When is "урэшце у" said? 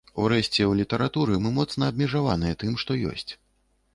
0.21-0.71